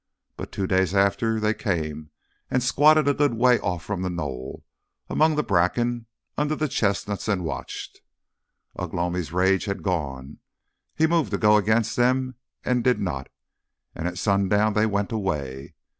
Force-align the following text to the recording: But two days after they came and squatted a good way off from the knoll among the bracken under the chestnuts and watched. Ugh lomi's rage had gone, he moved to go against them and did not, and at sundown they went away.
But 0.35 0.51
two 0.51 0.65
days 0.65 0.95
after 0.95 1.39
they 1.39 1.53
came 1.53 2.09
and 2.49 2.63
squatted 2.63 3.07
a 3.07 3.13
good 3.13 3.35
way 3.35 3.59
off 3.59 3.83
from 3.83 4.01
the 4.01 4.09
knoll 4.09 4.63
among 5.07 5.35
the 5.35 5.43
bracken 5.43 6.07
under 6.35 6.55
the 6.55 6.67
chestnuts 6.67 7.27
and 7.27 7.43
watched. 7.43 8.01
Ugh 8.77 8.95
lomi's 8.95 9.31
rage 9.31 9.65
had 9.65 9.83
gone, 9.83 10.39
he 10.95 11.05
moved 11.05 11.29
to 11.33 11.37
go 11.37 11.55
against 11.55 11.97
them 11.97 12.33
and 12.65 12.83
did 12.83 12.99
not, 12.99 13.29
and 13.93 14.07
at 14.07 14.17
sundown 14.17 14.73
they 14.73 14.87
went 14.87 15.11
away. 15.11 15.75